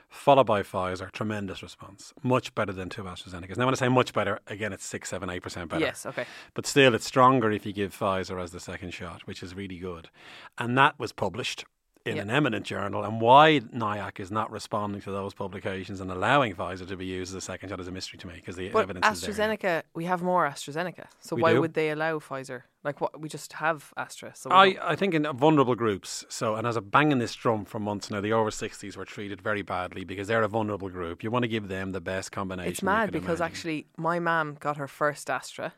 [0.08, 2.14] followed by Pfizer, tremendous response.
[2.22, 3.56] Much better than two AstraZenecas.
[3.58, 5.84] Now, when I say much better, again, it's six, seven, eight percent better.
[5.84, 6.06] Yes.
[6.06, 6.24] Okay.
[6.54, 9.78] But still, it's stronger if you give Pfizer as the second shot, which is really
[9.78, 10.08] good.
[10.56, 11.64] And that was published
[12.06, 12.22] in Yeah.
[12.22, 13.02] an eminent journal.
[13.02, 17.30] And why NIAC is not responding to those publications and allowing Pfizer to be used
[17.32, 19.48] as a second shot is a mystery to me because the But evidence is there.
[19.56, 21.06] AstraZeneca, we have more AstraZeneca.
[21.20, 21.60] So We why do.
[21.62, 22.62] would they allow Pfizer?
[22.82, 23.18] Like what?
[23.18, 24.32] We just have Astra.
[24.34, 26.26] So I, I think in vulnerable groups.
[26.28, 29.40] So, and as I'm banging this drum for months now, the over 60s were treated
[29.40, 31.24] very badly because they're a vulnerable group.
[31.24, 32.70] You want to give them the best combination.
[32.70, 33.44] it's mad because imagine.
[33.46, 35.72] actually my mum got her first Astra,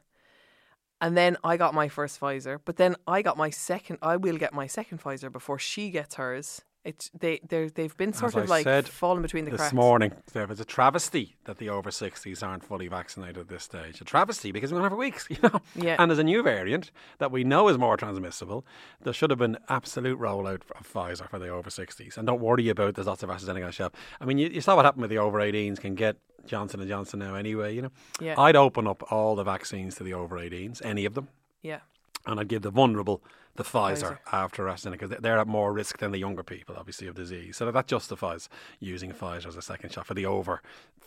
[1.00, 2.58] and then I got my first Pfizer.
[2.64, 3.98] But then I got my second.
[4.02, 6.62] I will get my second Pfizer before she gets hers.
[6.86, 9.72] It's they they they've been sort As of I like falling between the this cracks.
[9.72, 13.64] This morning, there was a travesty that the over 60s aren't fully vaccinated at this
[13.64, 14.00] stage.
[14.00, 15.60] A travesty because we're going to have weeks, you know.
[15.74, 15.96] Yeah.
[15.98, 18.64] And there's a new variant that we know is more transmissible.
[19.02, 22.16] There should have been absolute rollout of Pfizer for the over 60s.
[22.16, 23.92] And don't worry about there's lots of AstraZeneca on the shelf.
[24.20, 26.88] I mean, you, you saw what happened with the over 18s can get Johnson and
[26.88, 27.90] Johnson now anyway, you know.
[28.20, 28.40] Yeah.
[28.40, 31.28] I'd open up all the vaccines to the over 18s, any of them.
[31.62, 31.80] Yeah.
[32.26, 33.22] And I'd give the vulnerable
[33.56, 34.18] the Pfizer, Pfizer.
[34.32, 37.56] after AstraZeneca because they're at more risk than the younger people, obviously, of disease.
[37.56, 38.48] So that justifies
[38.80, 40.60] using Pfizer as a second shot for the over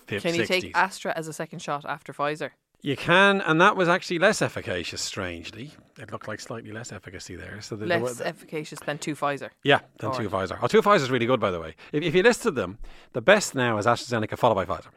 [0.07, 0.21] 50s.
[0.21, 2.51] Can you take Astra as a second shot after Pfizer?
[2.81, 5.73] You can, and that was actually less efficacious, strangely.
[5.99, 7.59] It looked like slightly less efficacy there.
[7.59, 9.49] So Less efficacious than two Pfizer.
[9.63, 10.29] yeah, than All two.
[10.29, 10.57] Pfizer.
[10.61, 11.75] Oh, two Pfizer is really good, by the way.
[11.91, 12.77] If, if you listed them,
[13.11, 14.87] the best now is AstraZeneca followed by Pfizer.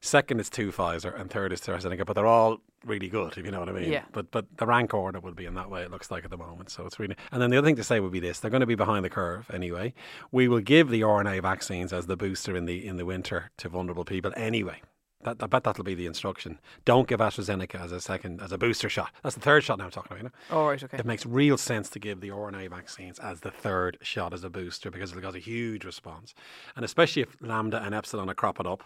[0.00, 2.06] Second is two Pfizer, and third is AstraZeneca.
[2.06, 3.90] But they're all really good, if you know what I mean.
[3.90, 4.04] Yeah.
[4.12, 5.82] But but the rank order would be in that way.
[5.82, 6.70] It looks like at the moment.
[6.70, 7.16] So it's really.
[7.32, 9.04] And then the other thing to say would be this: they're going to be behind
[9.04, 9.94] the curve anyway.
[10.30, 13.68] We will give the RNA vaccines as the booster in the in the winter to
[13.68, 14.82] vulnerable people anyway.
[15.24, 16.58] That, I bet that'll be the instruction.
[16.84, 19.10] Don't give AstraZeneca as a second, as a booster shot.
[19.22, 20.56] That's the third shot now I'm talking about, you know?
[20.56, 20.82] All right.
[20.82, 20.98] Okay.
[20.98, 24.50] It makes real sense to give the RNA vaccines as the third shot as a
[24.50, 26.34] booster because it'll cause a huge response.
[26.76, 28.84] And especially if Lambda and Epsilon are cropping up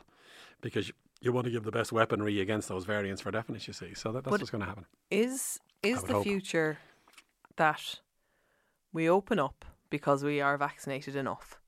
[0.60, 0.90] because
[1.20, 3.94] you, want to give the best weaponry against those variants for definite, you see.
[3.94, 4.86] So that, that's But- what's going to happen.
[5.10, 6.24] Is is the hope.
[6.24, 6.78] future
[7.56, 8.00] that
[8.92, 11.58] we open up because we are vaccinated enough,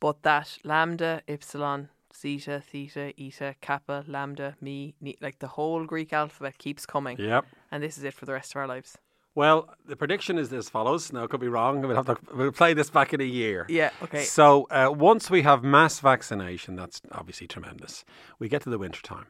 [0.00, 6.58] but that lambda, epsilon, zeta, theta, eta, kappa, lambda, ni, like the whole Greek alphabet
[6.58, 7.44] keeps coming, Yep.
[7.70, 8.98] and this is it for the rest of our lives.
[9.36, 11.12] Well, the prediction is as follows.
[11.12, 11.82] Now, it could be wrong.
[11.82, 13.66] We'll have to we'll play this back in a year.
[13.68, 13.90] Yeah.
[14.02, 14.24] Okay.
[14.24, 18.06] So uh, once we have mass vaccination, that's obviously tremendous.
[18.38, 19.26] We get to the winter time.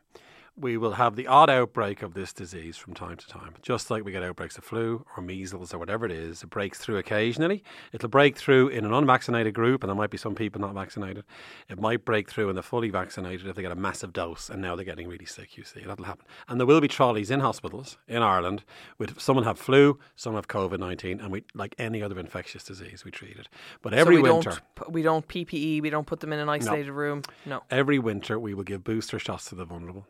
[0.59, 4.05] We will have the odd outbreak of this disease from time to time, just like
[4.05, 6.43] we get outbreaks of flu or measles or whatever it is.
[6.43, 7.63] It breaks through occasionally.
[7.93, 11.25] It'll break through in an unvaccinated group, and there might be some people not vaccinated.
[11.69, 14.63] It might break through in the fully vaccinated if they get a massive dose, and
[14.63, 15.59] now they're getting really sick.
[15.59, 16.25] You see, that'll happen.
[16.49, 18.65] And there will be trolleys in hospitals in Ireland
[18.97, 23.05] with someone have flu, some have COVID nineteen, and we like any other infectious disease
[23.05, 23.49] we treat it.
[23.83, 24.59] But every so we winter.
[24.79, 25.83] don't we don't PPE.
[25.83, 27.21] We don't put them in an isolated room.
[27.45, 27.63] No.
[27.71, 30.07] Every winter, we will give booster shots to the vulnerable.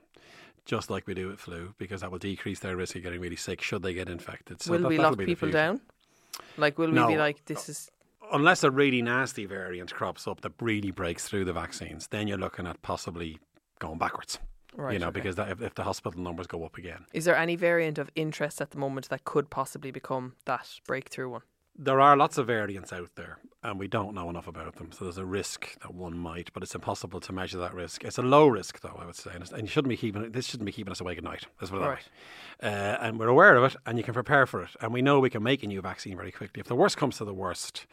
[0.64, 3.36] Just like we do with flu, because that will decrease their risk of getting really
[3.36, 4.60] sick should they get infected.
[4.60, 5.80] So will that, we lock people down?
[6.56, 7.06] Like, will we No.
[7.06, 7.90] be like, this is.
[8.32, 12.38] Unless a really nasty variant crops up that really breaks through the vaccines, then you're
[12.38, 13.38] looking at possibly
[13.78, 14.40] going backwards.
[14.74, 15.20] Right, you know, okay.
[15.20, 18.10] because that, if, if the hospital numbers go up again, Is there any variant of
[18.14, 21.42] interest at the moment that could possibly become that breakthrough one?
[21.78, 24.92] There are lots of variants out there, and we don't know enough about them.
[24.92, 28.04] So there's a risk that one might, but it's impossible to measure that risk.
[28.04, 30.30] It's a low risk, though, I would say, and, it's, and you shouldn't be keeping
[30.32, 31.46] this shouldn't be keeping us awake at night.
[31.60, 31.98] That's what Right.
[32.62, 35.02] I uh, and we're aware of it, and you can prepare for it, and we
[35.02, 36.60] know we can make a new vaccine very quickly.
[36.60, 37.86] If the worst comes to the worst,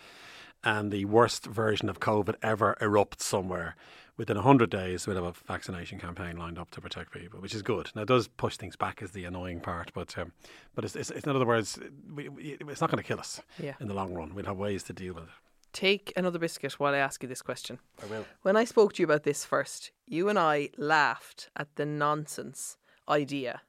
[0.63, 3.75] and the worst version of COVID ever erupts somewhere.
[4.15, 7.63] Within 100 days, we'll have a vaccination campaign lined up to protect people, which is
[7.63, 7.89] good.
[7.95, 10.33] Now, it does push things back, is the annoying part, but um,
[10.75, 11.79] but it's, it's, it's, in other words,
[12.13, 13.73] we, we, it's not going to kill us Yeah.
[13.79, 14.35] in the long run.
[14.35, 15.29] We'll have ways to deal with it.
[15.71, 17.79] Take another biscuit while I ask you this question.
[18.03, 18.25] I will.
[18.43, 22.77] When I spoke to you about this first, you and I laughed at the nonsense
[23.09, 23.61] idea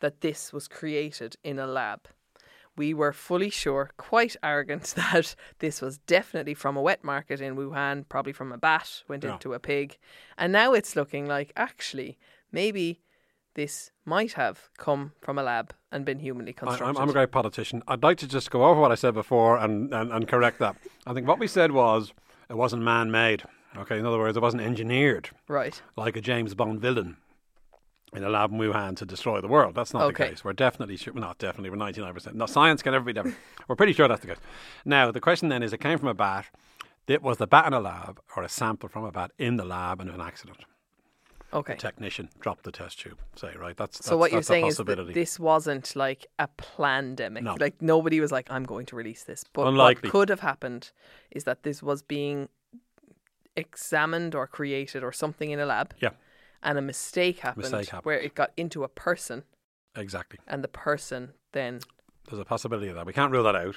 [0.00, 2.08] that this was created in a lab.
[2.76, 7.56] We were fully sure, quite arrogant, that this was definitely from a wet market in
[7.56, 9.34] Wuhan, probably from a bat, went Yeah.
[9.34, 9.98] into a pig.
[10.38, 12.18] And now it's looking like actually,
[12.50, 13.02] maybe
[13.54, 16.86] this might have come from a lab and been humanly I, constructed.
[16.86, 17.82] I'm, I'm a great politician.
[17.86, 20.76] I'd like to just go over what I said before and, and, and correct that.
[21.06, 22.14] I think what we said was
[22.48, 23.42] it wasn't man made.
[23.76, 25.80] Okay, in other words, it wasn't engineered right.
[25.96, 27.16] like a James Bond villain
[28.14, 29.74] in a lab in Wuhan to destroy the world.
[29.74, 30.24] That's not Okay.
[30.24, 30.44] the case.
[30.44, 32.34] We're definitely sure, not definitely, we're 99%.
[32.34, 33.36] No, science can never be different.
[33.68, 34.38] we're pretty sure that's the case.
[34.84, 36.46] Now, the question then is it came from a bat.
[37.06, 39.64] It was the bat in a lab or a sample from a bat in the
[39.64, 40.58] lab and an accident.
[41.54, 41.74] Okay.
[41.76, 43.76] Technician dropped the test tube, say, right?
[43.76, 47.42] That's, that's So what you're that's saying is that this wasn't like a pandemic.
[47.42, 47.56] No.
[47.60, 50.08] Like nobody was like, "I'm going to release this." But Unlikely.
[50.08, 50.92] what could have happened
[51.30, 52.48] is that this was being
[53.54, 56.10] examined or created or something in a lab, yeah,
[56.62, 58.06] and a mistake happened, Mistake happened.
[58.06, 59.44] where it got into a person,
[59.96, 60.38] exactly.
[60.46, 61.80] and the person then
[62.28, 63.06] There's a possibility of that.
[63.06, 63.76] We can't rule that out.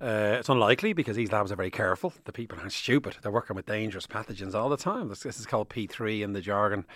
[0.00, 2.14] Uh, it's unlikely because these labs are very careful.
[2.24, 3.18] The people aren't stupid.
[3.20, 5.08] They're working with dangerous pathogens all the time.
[5.08, 6.86] This, this is called P3 in the jargon.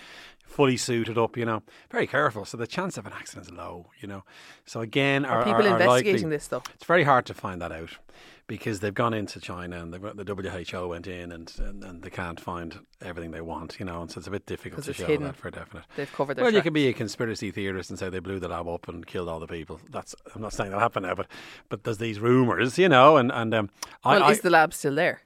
[0.47, 2.47] Fully suited up, you know, very careful.
[2.47, 4.25] So the chance of an accident is low, you know.
[4.65, 6.63] So again, are are, people are, are investigating likely, this though?
[6.73, 7.99] It's very hard to find that out
[8.47, 12.11] because they've gone into China and the, the WHO went in and, and, and they
[12.11, 15.07] can't find everything they want, you know, and so it's a bit difficult to show
[15.07, 15.27] hidden.
[15.27, 15.85] that for definite.
[15.97, 16.45] They've covered their.
[16.45, 19.07] Well, you can be a conspiracy theorist and say they blew the lab up and
[19.07, 19.81] killed all the people.
[19.91, 21.27] That's I'm not saying that happened now, but
[21.69, 23.71] but there's these rumours, you know, and and um,
[24.05, 25.23] I, Well, I is the lab still there?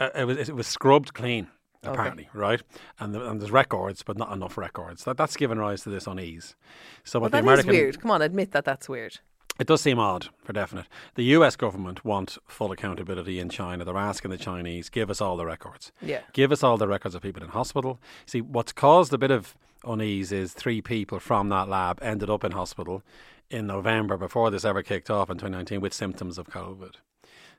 [0.00, 1.48] uh, it was it was scrubbed clean
[1.84, 1.92] Okay.
[1.92, 2.62] apparently, right?
[2.98, 5.04] And the, and there's records, but not enough records.
[5.04, 6.56] That that's given rise to this unease.
[7.04, 8.00] So Well, what the American weird.
[8.00, 9.20] Come on, admit that that's weird.
[9.58, 10.86] It does seem odd, for definite.
[11.14, 13.84] The US government want full accountability in China.
[13.84, 15.92] They're asking the Chinese, give us all the records.
[16.02, 16.20] Yeah.
[16.32, 17.98] Give us all the records of people in hospital.
[18.26, 22.44] See, what's caused a bit of unease is three people from that lab ended up
[22.44, 23.02] in hospital
[23.50, 26.94] in November before this ever kicked off in 2019 with symptoms of COVID.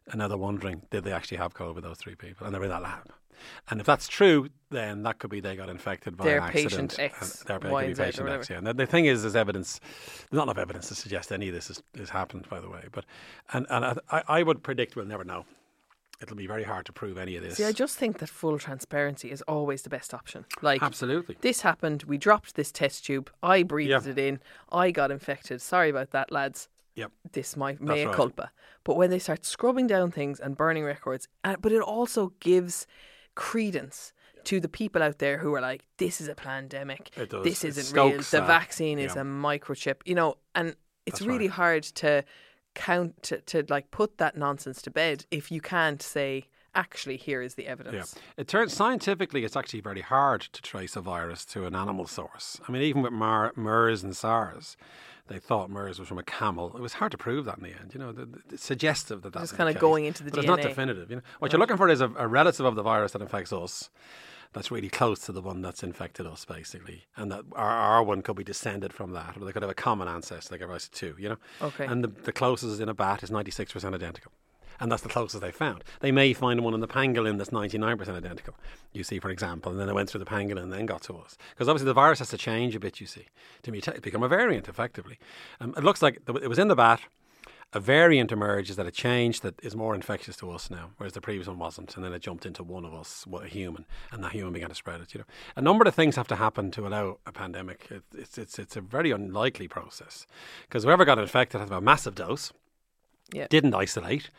[0.10, 2.46] And now they're wondering, did they actually have COVID, those three people?
[2.46, 3.12] And they're in that lab.
[3.70, 6.92] And if that's true, then that could be they got infected by Their an accident.
[6.92, 8.58] patient X, and their Y, could be and Z or patient X, yeah.
[8.58, 9.80] And the, thing is, there's evidence,
[10.30, 12.84] there's not enough evidence to suggest any of this has, has happened, by the way.
[12.92, 13.06] But
[13.54, 15.46] And, and I, I would predict we'll never know.
[16.20, 17.58] It'll be very hard to prove any of this.
[17.58, 20.46] See, I just think that full transparency is always the best option.
[20.64, 21.38] Like, Absolutely.
[21.42, 22.04] this happened.
[22.04, 23.30] We dropped this test tube.
[23.44, 24.10] I breathed Yeah.
[24.12, 24.40] it in.
[24.72, 25.62] I got infected.
[25.62, 26.70] Sorry about that, lads.
[26.96, 27.12] Yep.
[27.34, 28.16] This my mea right.
[28.16, 28.52] culpa.
[28.84, 32.88] But when they start scrubbing down things and burning records, uh, but it also gives
[33.38, 34.12] credence
[34.46, 37.12] to the people out there who are like, "This is a pandemic.
[37.44, 38.18] This isn't real.
[38.18, 38.48] The that.
[38.48, 39.22] vaccine is Yeah.
[39.22, 41.56] a microchip." You know, and it's That's really right.
[41.62, 42.24] hard to
[42.76, 46.46] count to, to like put that nonsense to bed if you can't say,
[46.76, 47.72] "Actually, here is the Yeah.
[47.72, 52.08] evidence." It turns scientifically, it's actually very hard to trace a virus to an animal
[52.08, 52.60] source.
[52.68, 54.78] I mean, even with Mar- MERS and SARS,
[55.28, 56.76] they thought MERS was from a camel.
[56.76, 57.94] It was hard to prove that in the end.
[57.94, 60.48] You know, the, the, it's suggestive that that's Just kinda going into the but it's
[60.48, 61.10] not definitive.
[61.10, 63.54] You know, what you're looking for is a, a relative of the virus that infects
[63.54, 63.90] us.
[64.54, 68.22] That's really close to the one that's infected us, basically, and that our, our one
[68.22, 70.92] could be descended from that, or they could have a common ancestor, like rice of
[70.92, 71.38] two, you know.
[71.62, 71.86] Okay.
[71.86, 74.32] And the, the closest in a bat is 96% identical.
[74.80, 75.84] And that's the closest they found.
[76.02, 78.54] They may find one in the pangolin that's 99% identical,
[78.94, 81.18] you see, for example, and then they went through the pangolin and then got to
[81.18, 81.38] us.
[81.52, 83.26] Because obviously the virus has to change a bit, you see,
[83.64, 85.18] to mutate, become a variant, effectively.
[85.60, 87.02] Um, it looks like it was in the bat.
[87.74, 91.20] A variant emerges that a change that is more infectious to us now, whereas the
[91.20, 94.24] previous one wasn't, and then it jumped into one of us, what, a human, and
[94.24, 95.14] that human began to spread it.
[95.14, 95.26] You know,
[95.58, 97.88] a number of things have to happen to allow a pandemic.
[97.92, 100.26] It, it's it's it's a very unlikely process
[100.62, 102.54] because whoever got infected has a massive dose,
[103.34, 103.48] Yeah.
[103.50, 104.30] didn't isolate,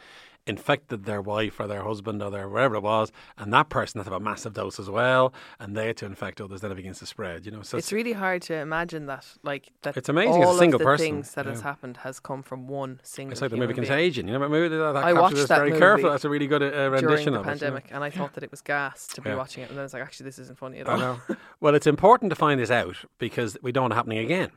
[0.49, 4.05] infected their wife or their husband or their wherever it was, and that person to
[4.05, 6.61] have a massive dose as well, and they had to infect others.
[6.63, 7.45] Then it begins to spread.
[7.47, 9.97] You know, so It's really hard to imagine that, like that.
[9.97, 12.43] It's amazing as a all single of the person, things that has happened has come
[12.43, 13.33] from one single.
[13.33, 13.87] It's like the movie being.
[13.87, 14.27] Contagion.
[14.27, 16.11] You know, that movie that, that I watched that very movie careful.
[16.11, 17.27] That's a really good uh, rendition of it.
[17.27, 17.43] you know.
[17.43, 19.37] pandemic, and I thought that it was gas to be Yeah.
[19.37, 20.99] watching it, and then it's like, actually, this isn't funny at I all.
[20.99, 21.21] know.
[21.61, 24.51] well, it's important to find this out because we don't want it happening again.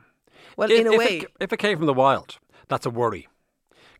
[0.56, 3.28] Well, if, in a way, it, if it came from the wild, that's a worry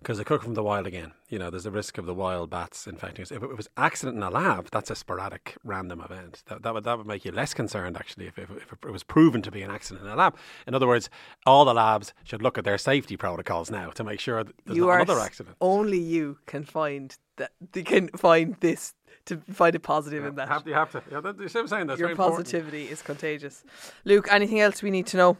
[0.02, 1.12] because could come from the wild again.
[1.28, 3.30] You know, there's a risk of the wild bats infecting us.
[3.30, 6.42] If it was accident in a lab, that's a sporadic, random event.
[6.46, 9.02] That, that would that would make you less concerned actually if, if, if it was
[9.02, 10.36] proven to be an accident in a lab.
[10.66, 11.08] In other words,
[11.46, 14.76] all the labs should look at their safety protocols now to make sure that there's
[14.76, 15.56] you not another accident.
[15.60, 17.52] Only you can find that.
[17.74, 18.94] You can find this
[19.26, 20.48] to find a positive in that.
[20.48, 21.02] You have to, you have to.
[21.10, 21.86] Yeah, that, you see what I'm saying?
[21.86, 22.46] That's Your very important.
[22.46, 23.64] positivity is contagious.
[24.04, 25.36] Luke, anything else we need to know?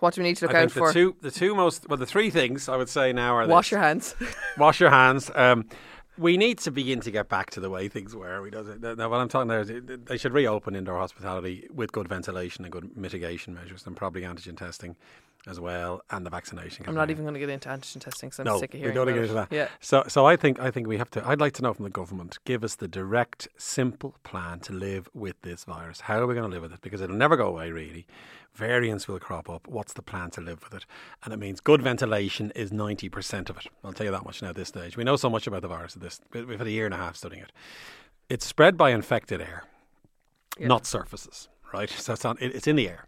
[0.00, 0.92] What do we need to look I out think the for?
[0.92, 3.72] two, the two most, well, the three things I would say now are Wash this.
[3.72, 4.14] your hands.
[4.58, 5.30] wash your hands.
[5.34, 5.66] Um,
[6.18, 8.40] we need to begin to get back to the way things were.
[8.40, 9.70] We does now, what I'm talking there, is
[10.06, 14.56] they should reopen indoor hospitality with good ventilation and good mitigation measures, and probably antigen
[14.56, 14.96] testing
[15.46, 16.84] as well, and the vaccination.
[16.88, 18.94] I'm not even going to get into antigen testing because I'm No, sick of hearing.
[18.94, 19.52] we don't get into that.
[19.52, 19.68] Yeah.
[19.80, 21.26] So, so I think I think we have to.
[21.26, 25.08] I'd like to know from the government give us the direct, simple plan to live
[25.14, 26.00] with this virus.
[26.02, 26.80] How are we going to live with it?
[26.80, 27.70] Because it'll never go away.
[27.70, 28.06] Really,
[28.54, 29.68] variants will crop up.
[29.68, 30.86] What's the plan to live with it?
[31.24, 33.66] And it means good ventilation is ninety percent of it.
[33.84, 34.48] I'll tell you that much now.
[34.48, 35.94] At this stage, we know so much about the virus.
[35.96, 37.52] At this, we've had a year and a half studying it.
[38.28, 39.62] It's spread by infected air,
[40.58, 40.66] Yeah.
[40.66, 41.48] not surfaces.
[41.72, 42.36] Right, so it's on.
[42.40, 43.06] It, it's in the air.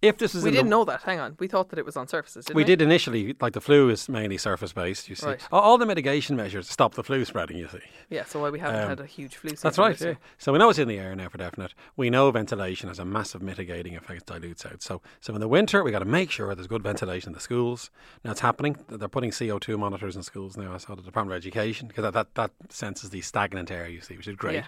[0.00, 1.02] If this is We didn't the, know that.
[1.02, 1.34] Hang on.
[1.40, 2.62] We thought that it was on surfaces, didn't we?
[2.62, 5.08] we did initially, like the flu is mainly surface based.
[5.08, 5.40] You see, Right.
[5.50, 7.56] all, all the mitigation measures stop the flu spreading.
[7.56, 9.62] You see, Yeah, so why we haven't Um, had a huge flu season.
[9.64, 10.00] that's right.
[10.00, 10.14] Yeah.
[10.38, 11.74] So we know it's in the air now for definite.
[11.96, 14.20] We know ventilation has a massive mitigating effect.
[14.22, 14.82] It dilutes out.
[14.82, 17.40] So, so in the winter, we got to make sure there's good ventilation in the
[17.40, 17.90] schools.
[18.24, 18.76] Now it's happening.
[18.88, 20.74] They're putting CO two monitors in schools now.
[20.74, 23.88] I saw the Department of Education because that, that that senses the stagnant air.
[23.88, 24.54] You see, which is great.
[24.54, 24.66] Yeah.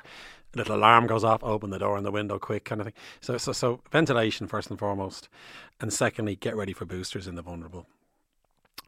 [0.54, 2.94] A little alarm goes off, open the door and the window quick, kind of thing.
[3.20, 5.28] So, so, so ventilation first and foremost,
[5.80, 7.86] and secondly, get ready for boosters in the vulnerable.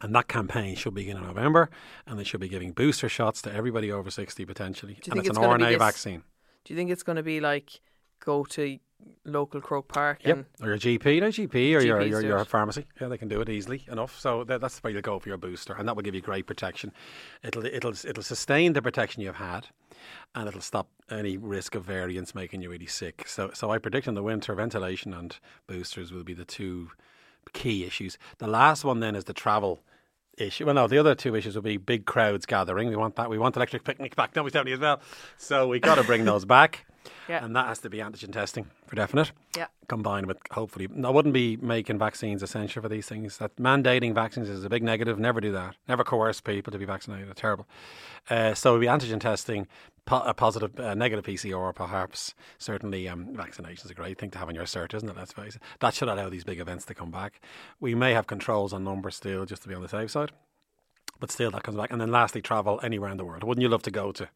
[0.00, 1.70] And that campaign should begin in November,
[2.06, 4.98] and they should be giving booster shots to everybody over 60 potentially.
[5.08, 6.24] and it's, it's an RNA this- vaccine.
[6.64, 7.80] Do you think it's going to be like
[8.20, 8.78] go to
[9.24, 10.36] local Croke Park Yep.
[10.36, 12.86] and Or your GP, no GP, or your, GPs your, your pharmacy.
[13.00, 14.18] Yeah, they can do it easily enough.
[14.18, 16.46] So that, that's where you go for your booster, and that will give you great
[16.46, 16.92] protection.
[17.42, 19.68] It'll it'll it'll sustain the protection you've had,
[20.34, 23.26] and it'll stop any risk of variants making you really sick.
[23.26, 25.36] So so I predict in the winter, ventilation and
[25.66, 26.90] boosters will be the two
[27.52, 28.18] key issues.
[28.38, 29.82] The last one then is the travel
[30.38, 30.64] issue.
[30.66, 32.88] Well, no, the other two issues will be big crowds gathering.
[32.88, 33.28] We want that.
[33.30, 34.34] We want electric picnic back.
[34.34, 35.00] No, we certainly as well.
[35.36, 36.86] So we got to bring those back.
[37.28, 37.44] Yeah.
[37.44, 39.32] And that has to be antigen testing for definite.
[39.56, 39.66] Yeah.
[39.88, 43.38] Combined with hopefully, I wouldn't be making vaccines essential for these things.
[43.38, 45.18] That mandating vaccines is a big negative.
[45.18, 45.76] Never do that.
[45.88, 47.34] Never coerce people to be vaccinated.
[47.36, 47.66] Terrible.
[48.30, 49.66] Uh, so it'll be antigen testing,
[50.04, 52.34] po- a positive, uh, negative PCR, perhaps.
[52.58, 55.16] Certainly, um, vaccinations a great thing to have in your cert, isn't it?
[55.16, 55.62] Let's face it.
[55.80, 57.40] That should allow these big events to come back.
[57.80, 60.32] We may have controls on numbers still, just to be on the safe side.
[61.20, 61.92] But still, that comes back.
[61.92, 63.44] And then lastly, travel anywhere in the world.
[63.44, 64.28] Wouldn't you love to go to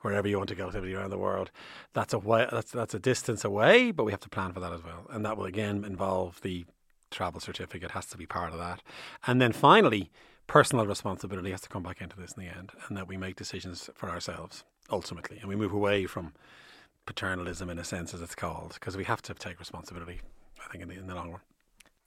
[0.00, 1.50] wherever you want to go to around the world?
[1.92, 4.72] That's a way, that's that's a distance away, but we have to plan for that
[4.72, 5.06] as well.
[5.10, 6.66] And that will again involve the
[7.10, 8.82] travel certificate has to be part of that.
[9.26, 10.10] And then finally,
[10.46, 13.36] personal responsibility has to come back into this in the end, and that we make
[13.36, 16.32] decisions for ourselves ultimately, and we move away from
[17.06, 20.20] paternalism in a sense, as it's called, because we have to take responsibility.
[20.64, 21.40] I think in the, in the long run.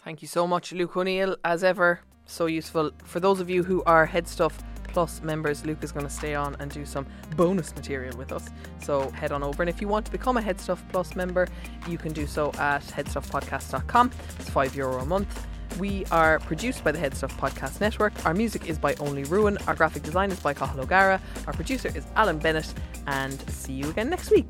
[0.03, 1.35] Thank you so much, Luke O'Neill.
[1.43, 2.91] As ever, so useful.
[3.03, 4.53] For those of you who are HeadStuff
[4.91, 8.49] Plus members, Luke is going to stay on and do some bonus material with us.
[8.81, 9.63] So head on over.
[9.63, 11.47] And if you want to become a HeadStuff Plus member,
[11.87, 14.11] you can do so at headstuffpodcast.com.
[14.39, 15.47] It's five euro a month.
[15.79, 18.13] We are produced by the HeadStuff Podcast Network.
[18.25, 19.57] Our music is by Only Ruin.
[19.67, 21.21] Our graphic design is by Cathal O'Gara.
[21.47, 22.73] Our producer is Alan Bennett.
[23.07, 24.49] And see you again next week.